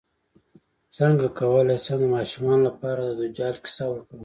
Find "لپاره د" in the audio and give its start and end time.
2.69-3.11